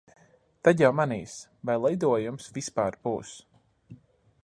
Tad 0.67 0.79
jau 0.83 0.89
manīs, 0.99 1.35
vai 1.71 1.77
lidojumus 1.83 2.51
vispār 2.59 3.01
būs. 3.09 3.39